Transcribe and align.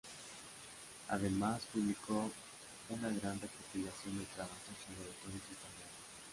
Además 1.09 1.61
publicó 1.71 2.31
una 2.89 3.09
gran 3.09 3.39
recopilación 3.39 4.17
de 4.17 4.25
trabajos 4.33 4.65
sobre 4.87 5.07
autores 5.07 5.41
italianos. 5.51 5.99